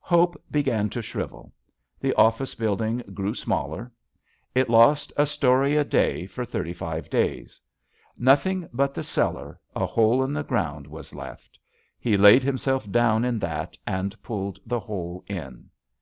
Hope 0.00 0.36
began 0.50 0.90
to 0.90 1.00
shrivel. 1.00 1.50
The 1.98 2.12
office 2.12 2.54
building 2.54 2.98
grew 3.14 3.32
smaller. 3.32 3.90
It 4.54 4.68
lost 4.68 5.14
a 5.16 5.24
story 5.24 5.76
a 5.78 5.82
day 5.84 6.26
for 6.26 6.44
thirty 6.44 6.74
five 6.74 7.08
days. 7.08 7.58
Nothing 8.18 8.68
but 8.70 8.92
the 8.92 9.02
cellar, 9.02 9.58
a 9.74 9.86
hole 9.86 10.22
in 10.22 10.34
the 10.34 10.44
ground, 10.44 10.86
was 10.86 11.14
left. 11.14 11.58
He 11.98 12.18
laid 12.18 12.42
himself 12.42 12.90
down 12.90 13.24
in 13.24 13.38
that 13.38 13.78
and 13.86 14.22
pulled 14.22 14.58
the 14.66 14.80
hole 14.80 15.24
in. 15.26 15.70